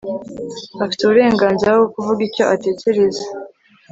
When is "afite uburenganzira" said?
0.83-1.71